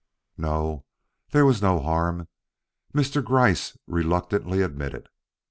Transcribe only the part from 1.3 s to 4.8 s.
was no harm," Mr. Gryce reluctantly